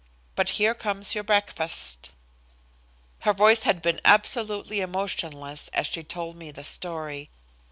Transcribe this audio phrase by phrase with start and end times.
[0.33, 2.09] But here comes your breakfast."
[3.19, 7.29] Her voice had been absolutely emotionless as she told me the story.